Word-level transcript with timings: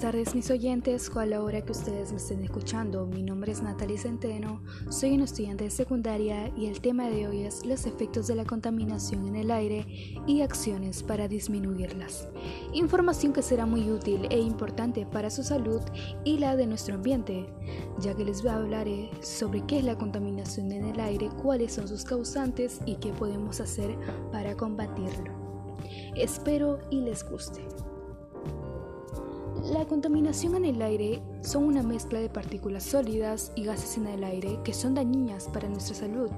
tardes 0.00 0.34
mis 0.34 0.50
oyentes, 0.50 1.10
o 1.14 1.20
a 1.20 1.26
la 1.26 1.42
hora 1.42 1.60
que 1.60 1.72
ustedes 1.72 2.10
me 2.10 2.16
estén 2.16 2.42
escuchando. 2.42 3.04
Mi 3.06 3.22
nombre 3.22 3.52
es 3.52 3.60
Natalie 3.60 3.98
Centeno, 3.98 4.62
soy 4.88 5.12
una 5.12 5.24
estudiante 5.24 5.64
de 5.64 5.70
secundaria 5.70 6.50
y 6.56 6.66
el 6.66 6.80
tema 6.80 7.10
de 7.10 7.28
hoy 7.28 7.42
es 7.42 7.66
los 7.66 7.84
efectos 7.84 8.26
de 8.26 8.34
la 8.34 8.46
contaminación 8.46 9.28
en 9.28 9.36
el 9.36 9.50
aire 9.50 9.86
y 10.26 10.40
acciones 10.40 11.02
para 11.02 11.28
disminuirlas. 11.28 12.28
Información 12.72 13.34
que 13.34 13.42
será 13.42 13.66
muy 13.66 13.90
útil 13.90 14.26
e 14.30 14.40
importante 14.40 15.04
para 15.04 15.28
su 15.28 15.42
salud 15.42 15.82
y 16.24 16.38
la 16.38 16.56
de 16.56 16.66
nuestro 16.66 16.94
ambiente, 16.94 17.46
ya 17.98 18.14
que 18.14 18.24
les 18.24 18.44
hablaré 18.46 19.10
sobre 19.20 19.66
qué 19.66 19.80
es 19.80 19.84
la 19.84 19.98
contaminación 19.98 20.72
en 20.72 20.86
el 20.86 20.98
aire, 20.98 21.28
cuáles 21.42 21.74
son 21.74 21.86
sus 21.86 22.04
causantes 22.04 22.80
y 22.86 22.94
qué 22.96 23.12
podemos 23.12 23.60
hacer 23.60 23.98
para 24.32 24.56
combatirlo. 24.56 25.30
Espero 26.16 26.78
y 26.90 27.02
les 27.02 27.22
guste. 27.22 27.89
La 29.64 29.84
contaminación 29.84 30.56
en 30.56 30.64
el 30.64 30.80
aire 30.80 31.20
son 31.42 31.64
una 31.64 31.82
mezcla 31.82 32.18
de 32.18 32.30
partículas 32.30 32.82
sólidas 32.82 33.52
y 33.54 33.64
gases 33.64 33.98
en 33.98 34.06
el 34.06 34.24
aire 34.24 34.58
que 34.64 34.72
son 34.72 34.94
dañinas 34.94 35.48
para 35.48 35.68
nuestra 35.68 35.94
salud, 35.94 36.30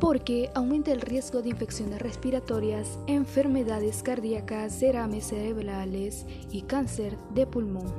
porque 0.00 0.50
aumenta 0.54 0.92
el 0.92 1.02
riesgo 1.02 1.42
de 1.42 1.50
infecciones 1.50 2.00
respiratorias, 2.00 2.98
enfermedades 3.06 4.02
cardíacas, 4.02 4.80
derrames 4.80 5.26
cerebrales 5.26 6.24
y 6.50 6.62
cáncer 6.62 7.18
de 7.34 7.46
pulmón. 7.46 7.92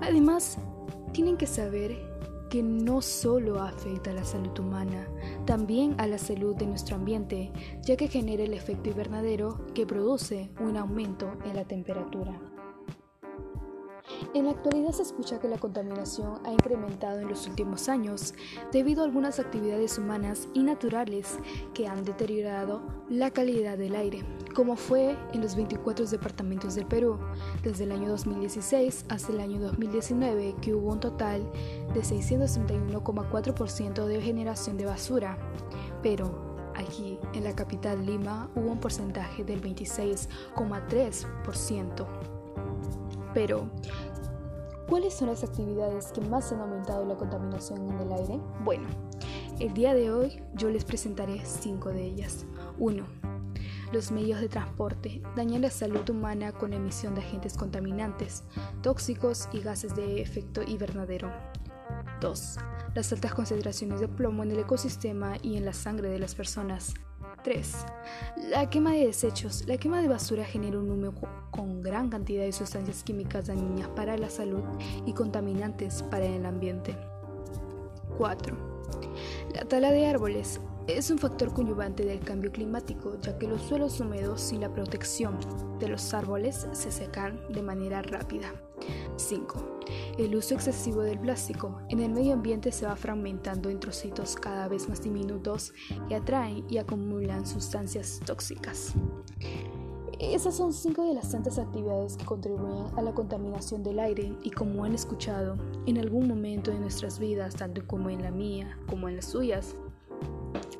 Además, 0.00 0.56
tienen 1.12 1.36
que 1.36 1.46
saber 1.46 1.94
que 2.48 2.62
no 2.62 3.02
solo 3.02 3.60
afecta 3.60 4.12
a 4.12 4.14
la 4.14 4.24
salud 4.24 4.58
humana, 4.58 5.06
también 5.44 5.94
a 5.98 6.06
la 6.06 6.18
salud 6.18 6.56
de 6.56 6.66
nuestro 6.66 6.96
ambiente, 6.96 7.52
ya 7.82 7.96
que 7.96 8.08
genera 8.08 8.44
el 8.44 8.54
efecto 8.54 8.88
invernadero 8.88 9.66
que 9.74 9.86
produce 9.86 10.48
un 10.58 10.78
aumento 10.78 11.32
en 11.44 11.54
la 11.54 11.64
temperatura. 11.64 12.40
En 14.34 14.44
la 14.44 14.50
actualidad 14.52 14.92
se 14.92 15.02
escucha 15.02 15.38
que 15.38 15.48
la 15.48 15.58
contaminación 15.58 16.40
ha 16.44 16.52
incrementado 16.52 17.20
en 17.20 17.28
los 17.28 17.46
últimos 17.46 17.88
años 17.88 18.34
debido 18.72 19.02
a 19.02 19.04
algunas 19.06 19.38
actividades 19.38 19.98
humanas 19.98 20.48
y 20.54 20.62
naturales 20.62 21.38
que 21.74 21.88
han 21.88 22.04
deteriorado 22.04 22.82
la 23.08 23.30
calidad 23.30 23.78
del 23.78 23.94
aire, 23.94 24.24
como 24.54 24.76
fue 24.76 25.16
en 25.32 25.40
los 25.40 25.56
24 25.56 26.04
departamentos 26.06 26.74
del 26.74 26.86
Perú, 26.86 27.18
desde 27.62 27.84
el 27.84 27.92
año 27.92 28.08
2016 28.08 29.06
hasta 29.08 29.32
el 29.32 29.40
año 29.40 29.58
2019, 29.60 30.56
que 30.60 30.74
hubo 30.74 30.92
un 30.92 31.00
total 31.00 31.50
de 31.94 32.00
661,4% 32.00 34.04
de 34.06 34.20
generación 34.20 34.76
de 34.76 34.84
basura. 34.86 35.38
Pero 36.02 36.72
aquí 36.74 37.20
en 37.32 37.44
la 37.44 37.54
capital 37.54 38.04
Lima 38.04 38.50
hubo 38.54 38.72
un 38.72 38.80
porcentaje 38.80 39.44
del 39.44 39.62
26,3%. 39.62 42.35
Pero, 43.36 43.68
¿cuáles 44.88 45.12
son 45.12 45.28
las 45.28 45.44
actividades 45.44 46.06
que 46.06 46.22
más 46.22 46.50
han 46.52 46.60
aumentado 46.60 47.04
la 47.04 47.16
contaminación 47.16 47.86
en 47.90 47.98
el 47.98 48.12
aire? 48.14 48.40
Bueno, 48.64 48.88
el 49.60 49.74
día 49.74 49.92
de 49.92 50.10
hoy 50.10 50.42
yo 50.54 50.70
les 50.70 50.86
presentaré 50.86 51.44
cinco 51.44 51.90
de 51.90 52.02
ellas. 52.02 52.46
1. 52.78 53.04
Los 53.92 54.10
medios 54.10 54.40
de 54.40 54.48
transporte 54.48 55.20
dañan 55.36 55.60
la 55.60 55.70
salud 55.70 56.08
humana 56.08 56.52
con 56.52 56.72
emisión 56.72 57.14
de 57.14 57.20
agentes 57.20 57.58
contaminantes, 57.58 58.42
tóxicos 58.82 59.50
y 59.52 59.60
gases 59.60 59.94
de 59.94 60.22
efecto 60.22 60.62
invernadero. 60.62 61.30
2. 62.22 62.56
Las 62.94 63.12
altas 63.12 63.34
concentraciones 63.34 64.00
de 64.00 64.08
plomo 64.08 64.44
en 64.44 64.52
el 64.52 64.60
ecosistema 64.60 65.34
y 65.42 65.58
en 65.58 65.66
la 65.66 65.74
sangre 65.74 66.08
de 66.08 66.18
las 66.18 66.34
personas. 66.34 66.94
3. 67.46 67.76
La 68.50 68.68
quema 68.68 68.90
de 68.90 69.06
desechos. 69.06 69.68
La 69.68 69.76
quema 69.76 70.02
de 70.02 70.08
basura 70.08 70.44
genera 70.44 70.80
un 70.80 70.90
humo 70.90 71.12
con 71.52 71.80
gran 71.80 72.08
cantidad 72.08 72.42
de 72.42 72.50
sustancias 72.50 73.04
químicas 73.04 73.46
dañinas 73.46 73.86
para 73.90 74.18
la 74.18 74.28
salud 74.28 74.64
y 75.06 75.12
contaminantes 75.12 76.02
para 76.02 76.24
el 76.26 76.44
ambiente. 76.44 76.96
4. 78.18 78.56
La 79.54 79.64
tala 79.64 79.92
de 79.92 80.06
árboles 80.06 80.60
es 80.88 81.08
un 81.12 81.18
factor 81.18 81.52
coadyuvante 81.52 82.04
del 82.04 82.18
cambio 82.18 82.50
climático, 82.50 83.16
ya 83.20 83.38
que 83.38 83.46
los 83.46 83.62
suelos 83.62 84.00
húmedos 84.00 84.40
sin 84.40 84.60
la 84.60 84.72
protección 84.72 85.38
de 85.78 85.86
los 85.86 86.12
árboles 86.14 86.66
se 86.72 86.90
secan 86.90 87.40
de 87.52 87.62
manera 87.62 88.02
rápida. 88.02 88.52
5. 89.16 89.76
El 90.18 90.34
uso 90.34 90.54
excesivo 90.54 91.02
del 91.02 91.18
plástico 91.18 91.80
en 91.88 92.00
el 92.00 92.12
medio 92.12 92.34
ambiente 92.34 92.72
se 92.72 92.86
va 92.86 92.96
fragmentando 92.96 93.70
en 93.70 93.80
trocitos 93.80 94.36
cada 94.36 94.68
vez 94.68 94.88
más 94.88 95.02
diminutos 95.02 95.72
que 96.08 96.16
atraen 96.16 96.64
y 96.68 96.78
acumulan 96.78 97.46
sustancias 97.46 98.20
tóxicas. 98.24 98.94
Esas 100.18 100.56
son 100.56 100.72
cinco 100.72 101.06
de 101.06 101.14
las 101.14 101.30
tantas 101.30 101.58
actividades 101.58 102.16
que 102.16 102.24
contribuyen 102.24 102.86
a 102.96 103.02
la 103.02 103.12
contaminación 103.12 103.82
del 103.82 103.98
aire 103.98 104.32
y 104.42 104.50
como 104.50 104.84
han 104.84 104.94
escuchado, 104.94 105.56
en 105.84 105.98
algún 105.98 106.26
momento 106.26 106.70
de 106.70 106.80
nuestras 106.80 107.18
vidas, 107.18 107.54
tanto 107.54 107.86
como 107.86 108.08
en 108.08 108.22
la 108.22 108.30
mía 108.30 108.78
como 108.88 109.10
en 109.10 109.16
las 109.16 109.26
suyas, 109.26 109.76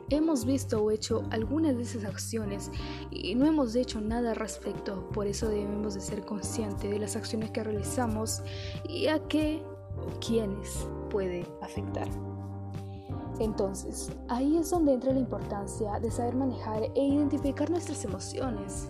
Hemos 0.09 0.44
visto 0.44 0.81
o 0.83 0.93
hecho 0.93 1.25
algunas 1.31 1.77
de 1.77 1.83
esas 1.83 2.05
acciones 2.05 2.71
y 3.11 3.34
no 3.34 3.44
hemos 3.44 3.75
hecho 3.75 4.00
nada 4.00 4.31
al 4.31 4.37
respecto, 4.37 5.09
por 5.12 5.27
eso 5.27 5.49
debemos 5.49 5.94
de 5.94 6.00
ser 6.00 6.25
conscientes 6.25 6.89
de 6.89 6.99
las 7.00 7.17
acciones 7.17 7.50
que 7.50 7.65
realizamos 7.65 8.41
y 8.89 9.09
a 9.09 9.19
qué 9.27 9.65
o 9.97 10.21
quiénes 10.21 10.87
puede 11.11 11.44
afectar. 11.61 12.09
Entonces, 13.41 14.12
ahí 14.28 14.56
es 14.56 14.71
donde 14.71 14.94
entra 14.94 15.12
la 15.12 15.19
importancia 15.19 15.99
de 15.99 16.11
saber 16.11 16.37
manejar 16.37 16.84
e 16.94 17.05
identificar 17.05 17.69
nuestras 17.69 18.05
emociones, 18.05 18.88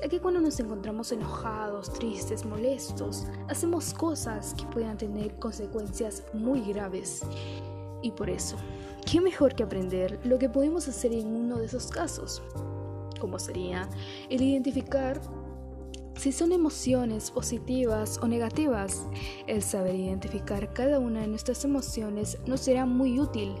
ya 0.00 0.06
que 0.06 0.20
cuando 0.20 0.40
nos 0.40 0.60
encontramos 0.60 1.12
enojados, 1.12 1.90
tristes, 1.94 2.44
molestos, 2.44 3.24
hacemos 3.48 3.94
cosas 3.94 4.52
que 4.54 4.66
puedan 4.66 4.98
tener 4.98 5.34
consecuencias 5.38 6.24
muy 6.34 6.60
graves. 6.60 7.22
Y 8.02 8.10
por 8.10 8.28
eso, 8.28 8.56
¿Qué 9.04 9.20
mejor 9.20 9.54
que 9.54 9.64
aprender 9.64 10.20
lo 10.24 10.38
que 10.38 10.48
podemos 10.48 10.86
hacer 10.88 11.12
en 11.12 11.26
uno 11.26 11.58
de 11.58 11.66
esos 11.66 11.88
casos? 11.88 12.42
Como 13.20 13.38
sería 13.38 13.88
el 14.30 14.42
identificar 14.42 15.20
si 16.16 16.30
son 16.30 16.52
emociones 16.52 17.30
positivas 17.30 18.18
o 18.22 18.28
negativas. 18.28 19.06
El 19.46 19.62
saber 19.62 19.96
identificar 19.96 20.72
cada 20.72 20.98
una 21.00 21.22
de 21.22 21.26
nuestras 21.26 21.64
emociones 21.64 22.38
nos 22.46 22.60
será 22.60 22.86
muy 22.86 23.18
útil, 23.18 23.54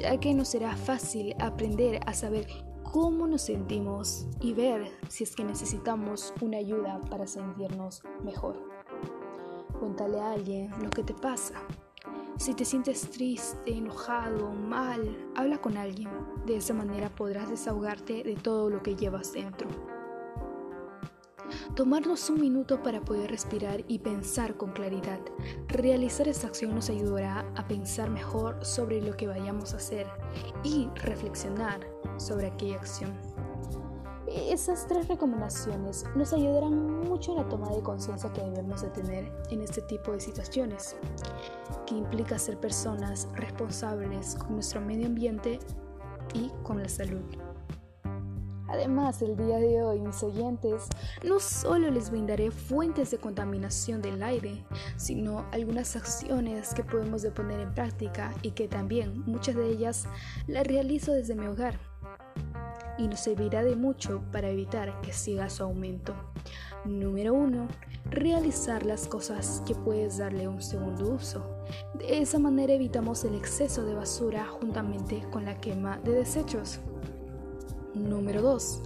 ya 0.00 0.18
que 0.18 0.34
nos 0.34 0.48
será 0.48 0.76
fácil 0.76 1.34
aprender 1.40 2.00
a 2.06 2.12
saber 2.12 2.46
cómo 2.82 3.26
nos 3.26 3.42
sentimos 3.42 4.26
y 4.40 4.52
ver 4.52 4.90
si 5.08 5.24
es 5.24 5.34
que 5.34 5.44
necesitamos 5.44 6.34
una 6.42 6.58
ayuda 6.58 7.00
para 7.08 7.26
sentirnos 7.26 8.02
mejor. 8.22 8.60
Cuéntale 9.80 10.20
a 10.20 10.32
alguien 10.32 10.70
lo 10.82 10.90
que 10.90 11.02
te 11.02 11.14
pasa. 11.14 11.54
Si 12.44 12.52
te 12.52 12.66
sientes 12.66 13.10
triste, 13.10 13.72
enojado, 13.74 14.50
mal, 14.52 15.16
habla 15.34 15.56
con 15.62 15.78
alguien. 15.78 16.10
De 16.44 16.56
esa 16.56 16.74
manera 16.74 17.08
podrás 17.08 17.48
desahogarte 17.48 18.22
de 18.22 18.34
todo 18.34 18.68
lo 18.68 18.82
que 18.82 18.94
llevas 18.94 19.32
dentro. 19.32 19.66
Tomarnos 21.74 22.28
un 22.28 22.42
minuto 22.42 22.82
para 22.82 23.00
poder 23.00 23.30
respirar 23.30 23.82
y 23.88 24.00
pensar 24.00 24.58
con 24.58 24.72
claridad. 24.72 25.20
Realizar 25.68 26.28
esta 26.28 26.48
acción 26.48 26.74
nos 26.74 26.90
ayudará 26.90 27.50
a 27.56 27.66
pensar 27.66 28.10
mejor 28.10 28.62
sobre 28.62 29.00
lo 29.00 29.16
que 29.16 29.26
vayamos 29.26 29.72
a 29.72 29.78
hacer 29.78 30.06
y 30.62 30.90
reflexionar 30.96 31.80
sobre 32.18 32.48
aquella 32.48 32.76
acción. 32.76 33.14
Esas 34.26 34.86
tres 34.86 35.06
recomendaciones 35.08 36.06
nos 36.14 36.32
ayudarán 36.32 37.00
mucho 37.00 37.32
en 37.32 37.38
la 37.38 37.48
toma 37.48 37.68
de 37.70 37.82
conciencia 37.82 38.32
que 38.32 38.40
debemos 38.40 38.80
de 38.80 38.88
tener 38.88 39.30
en 39.50 39.60
este 39.60 39.82
tipo 39.82 40.12
de 40.12 40.20
situaciones, 40.20 40.96
que 41.86 41.94
implica 41.94 42.38
ser 42.38 42.58
personas 42.58 43.28
responsables 43.34 44.36
con 44.36 44.54
nuestro 44.54 44.80
medio 44.80 45.06
ambiente 45.06 45.58
y 46.32 46.50
con 46.62 46.82
la 46.82 46.88
salud. 46.88 47.22
Además, 48.66 49.20
el 49.20 49.36
día 49.36 49.58
de 49.58 49.82
hoy, 49.82 50.00
mis 50.00 50.22
oyentes, 50.22 50.88
no 51.22 51.38
solo 51.38 51.90
les 51.90 52.10
brindaré 52.10 52.50
fuentes 52.50 53.10
de 53.10 53.18
contaminación 53.18 54.00
del 54.00 54.22
aire, 54.22 54.64
sino 54.96 55.44
algunas 55.52 55.96
acciones 55.96 56.72
que 56.72 56.82
podemos 56.82 57.20
de 57.22 57.30
poner 57.30 57.60
en 57.60 57.74
práctica 57.74 58.34
y 58.42 58.52
que 58.52 58.66
también 58.66 59.22
muchas 59.26 59.54
de 59.54 59.68
ellas 59.68 60.06
las 60.46 60.66
realizo 60.66 61.12
desde 61.12 61.36
mi 61.36 61.46
hogar 61.46 61.78
y 62.98 63.08
nos 63.08 63.20
servirá 63.20 63.62
de 63.64 63.76
mucho 63.76 64.22
para 64.32 64.48
evitar 64.48 65.00
que 65.00 65.12
siga 65.12 65.50
su 65.50 65.62
aumento. 65.62 66.14
Número 66.84 67.34
1. 67.34 67.68
Realizar 68.10 68.84
las 68.84 69.08
cosas 69.08 69.62
que 69.66 69.74
puedes 69.74 70.18
darle 70.18 70.48
un 70.48 70.60
segundo 70.60 71.10
uso. 71.10 71.42
De 71.94 72.18
esa 72.18 72.38
manera 72.38 72.74
evitamos 72.74 73.24
el 73.24 73.34
exceso 73.34 73.84
de 73.84 73.94
basura 73.94 74.46
juntamente 74.46 75.22
con 75.30 75.44
la 75.44 75.58
quema 75.60 75.98
de 75.98 76.12
desechos. 76.12 76.80
Número 77.94 78.42
2. 78.42 78.82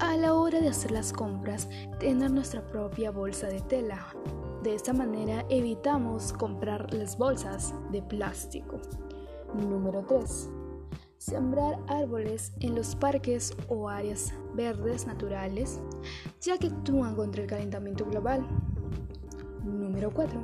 A 0.00 0.16
la 0.16 0.34
hora 0.34 0.60
de 0.60 0.68
hacer 0.68 0.90
las 0.90 1.12
compras, 1.12 1.68
tener 1.98 2.30
nuestra 2.30 2.66
propia 2.66 3.10
bolsa 3.10 3.46
de 3.46 3.60
tela. 3.60 4.14
De 4.62 4.74
esta 4.74 4.92
manera 4.92 5.46
evitamos 5.48 6.32
comprar 6.32 6.92
las 6.92 7.16
bolsas 7.16 7.72
de 7.90 8.02
plástico. 8.02 8.80
Número 9.54 10.04
3 10.06 10.59
sembrar 11.20 11.78
árboles 11.86 12.52
en 12.60 12.74
los 12.74 12.96
parques 12.96 13.54
o 13.68 13.90
áreas 13.90 14.32
verdes 14.54 15.06
naturales, 15.06 15.78
ya 16.40 16.56
que 16.56 16.68
actúan 16.68 17.14
contra 17.14 17.42
el 17.42 17.48
calentamiento 17.48 18.06
global. 18.06 18.46
Número 19.62 20.10
4. 20.10 20.40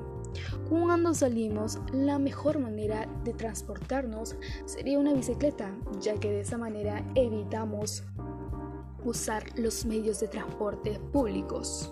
Cuando 0.68 1.14
salimos, 1.14 1.78
la 1.92 2.18
mejor 2.18 2.58
manera 2.58 3.08
de 3.24 3.32
transportarnos 3.32 4.36
sería 4.66 4.98
una 4.98 5.14
bicicleta, 5.14 5.74
ya 5.98 6.14
que 6.20 6.30
de 6.30 6.40
esa 6.40 6.58
manera 6.58 7.02
evitamos 7.14 8.04
usar 9.02 9.44
los 9.58 9.86
medios 9.86 10.20
de 10.20 10.28
transporte 10.28 11.00
públicos. 11.10 11.90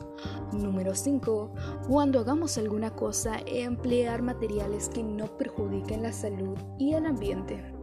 Número 0.53 0.95
5. 0.95 1.55
Cuando 1.89 2.19
hagamos 2.19 2.59
alguna 2.59 2.91
cosa, 2.91 3.39
emplear 3.47 4.21
materiales 4.21 4.91
que 4.91 5.03
no 5.03 5.39
perjudiquen 5.39 6.03
la 6.03 6.13
salud 6.13 6.59
y 6.79 6.93
el 6.93 7.07
ambiente. 7.07 7.74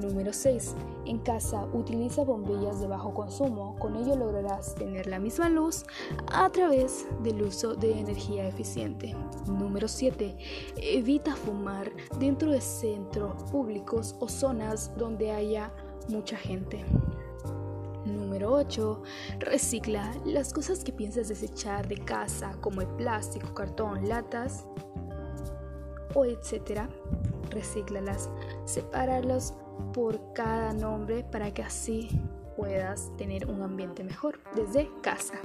Número 0.00 0.32
6. 0.32 0.74
En 1.06 1.18
casa 1.18 1.66
utiliza 1.72 2.22
bombillas 2.22 2.80
de 2.80 2.86
bajo 2.86 3.12
consumo, 3.12 3.76
con 3.78 3.96
ello 3.96 4.14
lograrás 4.16 4.74
tener 4.74 5.06
la 5.06 5.18
misma 5.18 5.48
luz 5.48 5.84
a 6.32 6.48
través 6.50 7.06
del 7.22 7.42
uso 7.42 7.74
de 7.74 7.98
energía 7.98 8.46
eficiente. 8.46 9.14
Número 9.46 9.88
7. 9.88 10.36
Evita 10.76 11.34
fumar 11.34 11.90
dentro 12.18 12.52
de 12.52 12.60
centros 12.60 13.42
públicos 13.50 14.14
o 14.20 14.28
zonas 14.28 14.96
donde 14.96 15.32
haya 15.32 15.72
mucha 16.08 16.36
gente. 16.36 16.84
Número 18.04 18.52
8. 18.52 19.02
Recicla 19.40 20.14
las 20.24 20.52
cosas 20.52 20.84
que 20.84 20.92
piensas 20.92 21.28
desechar 21.28 21.88
de 21.88 21.96
casa, 21.96 22.56
como 22.60 22.80
el 22.80 22.88
plástico, 22.88 23.52
cartón, 23.52 24.08
latas 24.08 24.64
o 26.14 26.24
etcétera. 26.24 26.88
Recíclalas, 27.50 28.28
sepáralos 28.64 29.54
por 29.92 30.32
cada 30.32 30.72
nombre 30.72 31.24
para 31.24 31.52
que 31.52 31.62
así 31.62 32.08
puedas 32.56 33.16
tener 33.16 33.46
un 33.46 33.62
ambiente 33.62 34.04
mejor 34.04 34.40
desde 34.54 34.90
casa. 35.00 35.40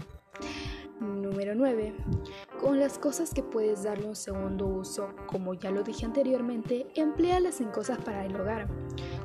Número 1.00 1.54
9. 1.56 1.94
Con 2.62 2.80
las 2.80 2.98
cosas 2.98 3.34
que 3.34 3.44
puedes 3.44 3.84
darle 3.84 4.06
un 4.06 4.16
segundo 4.16 4.68
uso, 4.68 5.10
como 5.28 5.54
ya 5.54 5.70
lo 5.70 5.84
dije 5.84 6.06
anteriormente, 6.06 6.88
emplealas 6.96 7.62
en 7.62 7.70
cosas 7.70 7.98
para 8.00 8.26
el 8.26 8.36
hogar, 8.36 8.68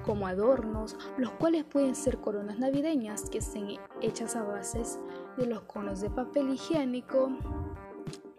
como 0.05 0.27
adornos, 0.27 0.97
los 1.17 1.31
cuales 1.33 1.65
pueden 1.65 1.95
ser 1.95 2.19
coronas 2.19 2.59
navideñas 2.59 3.31
que 3.31 3.39
estén 3.39 3.79
hechas 4.01 4.35
a 4.37 4.43
bases 4.43 4.99
de 5.37 5.47
los 5.47 5.63
conos 5.63 6.01
de 6.01 6.11
papel 6.11 6.51
higiénico, 6.51 7.31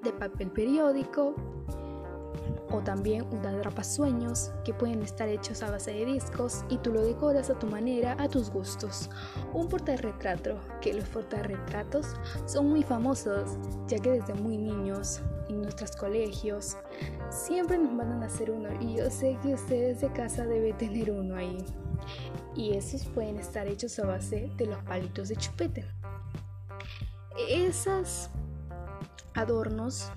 de 0.03 0.11
papel 0.11 0.51
periódico, 0.51 1.35
o 2.71 2.79
también 2.79 3.25
una 3.31 3.49
atrapasueños 3.49 4.51
que 4.63 4.73
pueden 4.73 5.01
estar 5.01 5.27
hechos 5.27 5.63
a 5.63 5.71
base 5.71 5.91
de 5.91 6.05
discos 6.05 6.63
y 6.69 6.77
tú 6.77 6.91
lo 6.93 7.01
decoras 7.01 7.49
a 7.49 7.57
tu 7.57 7.67
manera, 7.67 8.15
a 8.19 8.27
tus 8.27 8.49
gustos. 8.49 9.09
Un 9.53 9.67
portarretrato, 9.67 10.59
que 10.81 10.93
los 10.93 11.07
portarretratos 11.09 12.15
son 12.45 12.69
muy 12.69 12.83
famosos, 12.83 13.57
ya 13.87 13.99
que 13.99 14.11
desde 14.11 14.33
muy 14.33 14.57
niños 14.57 15.21
en 15.49 15.61
nuestros 15.61 15.95
colegios 15.95 16.77
siempre 17.29 17.77
nos 17.77 17.91
mandan 17.91 18.23
a 18.23 18.27
hacer 18.27 18.51
uno 18.51 18.69
y 18.79 18.97
yo 18.97 19.09
sé 19.09 19.37
que 19.41 19.53
ustedes 19.53 20.01
de 20.01 20.11
casa 20.13 20.45
deben 20.45 20.77
tener 20.77 21.11
uno 21.11 21.35
ahí. 21.35 21.57
Y 22.55 22.73
esos 22.75 23.05
pueden 23.07 23.37
estar 23.37 23.67
hechos 23.67 23.99
a 23.99 24.05
base 24.05 24.51
de 24.57 24.65
los 24.65 24.81
palitos 24.83 25.29
de 25.29 25.35
chupete. 25.35 25.85
Esos 27.49 28.29
adornos 29.33 30.11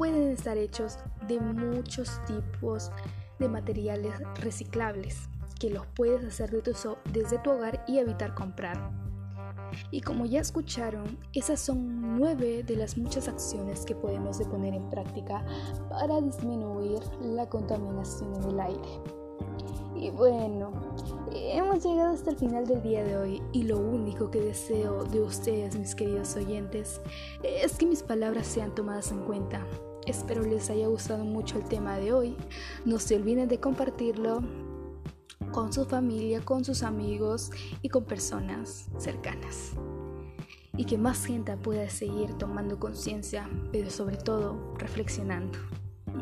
pueden 0.00 0.30
estar 0.30 0.56
hechos 0.56 0.96
de 1.28 1.38
muchos 1.38 2.24
tipos 2.24 2.90
de 3.38 3.50
materiales 3.50 4.14
reciclables 4.36 5.28
que 5.58 5.68
los 5.68 5.86
puedes 5.88 6.24
hacer 6.24 6.50
desde 7.12 7.38
tu 7.40 7.50
hogar 7.50 7.84
y 7.86 7.98
evitar 7.98 8.34
comprar. 8.34 8.78
Y 9.90 10.00
como 10.00 10.24
ya 10.24 10.40
escucharon, 10.40 11.18
esas 11.34 11.60
son 11.60 12.18
nueve 12.18 12.62
de 12.62 12.76
las 12.76 12.96
muchas 12.96 13.28
acciones 13.28 13.84
que 13.84 13.94
podemos 13.94 14.38
poner 14.44 14.72
en 14.72 14.88
práctica 14.88 15.44
para 15.90 16.18
disminuir 16.22 17.00
la 17.20 17.46
contaminación 17.50 18.34
en 18.36 18.50
el 18.52 18.60
aire. 18.60 18.88
Y 19.96 20.08
bueno, 20.08 20.72
hemos 21.30 21.84
llegado 21.84 22.14
hasta 22.14 22.30
el 22.30 22.38
final 22.38 22.66
del 22.66 22.80
día 22.80 23.04
de 23.04 23.18
hoy 23.18 23.42
y 23.52 23.64
lo 23.64 23.78
único 23.78 24.30
que 24.30 24.40
deseo 24.40 25.04
de 25.04 25.20
ustedes, 25.20 25.78
mis 25.78 25.94
queridos 25.94 26.36
oyentes, 26.36 27.02
es 27.42 27.76
que 27.76 27.84
mis 27.84 28.02
palabras 28.02 28.46
sean 28.46 28.74
tomadas 28.74 29.12
en 29.12 29.20
cuenta 29.26 29.66
Espero 30.06 30.42
les 30.42 30.70
haya 30.70 30.86
gustado 30.86 31.24
mucho 31.24 31.58
el 31.58 31.64
tema 31.64 31.96
de 31.98 32.12
hoy. 32.12 32.36
No 32.84 32.98
se 32.98 33.16
olviden 33.16 33.48
de 33.48 33.60
compartirlo 33.60 34.42
con 35.52 35.72
su 35.72 35.84
familia, 35.84 36.40
con 36.40 36.64
sus 36.64 36.82
amigos 36.82 37.50
y 37.82 37.88
con 37.88 38.04
personas 38.04 38.88
cercanas. 38.98 39.72
Y 40.76 40.84
que 40.84 40.96
más 40.96 41.26
gente 41.26 41.56
pueda 41.56 41.88
seguir 41.90 42.34
tomando 42.34 42.78
conciencia, 42.78 43.48
pero 43.72 43.90
sobre 43.90 44.16
todo 44.16 44.74
reflexionando. 44.78 45.58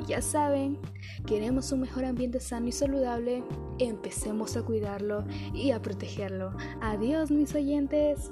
Ya 0.07 0.23
saben, 0.23 0.79
queremos 1.27 1.73
un 1.73 1.81
mejor 1.81 2.05
ambiente 2.05 2.41
sano 2.41 2.69
y 2.69 2.73
saludable, 2.73 3.45
empecemos 3.79 4.57
a 4.57 4.63
cuidarlo 4.63 5.25
y 5.55 5.71
a 5.71 5.81
protegerlo. 5.81 6.53
Adiós 6.81 7.31
mis 7.31 7.55
oyentes. 7.55 8.31